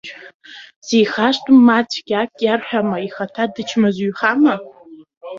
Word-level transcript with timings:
Сихашҭма, 0.85 1.59
ма 1.67 1.77
цәгьак 1.89 2.31
иарҳәама, 2.45 2.97
ихаҭа 3.07 3.43
дычмазаҩхама? 3.53 4.55